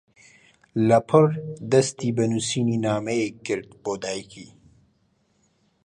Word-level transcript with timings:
لەپڕ 0.87 1.25
دەستی 1.71 2.09
بە 2.17 2.23
نووسینی 2.31 2.77
نامەیەک 2.85 3.35
کرد 3.45 3.69
بۆ 3.83 3.93
دایکی. 4.03 4.47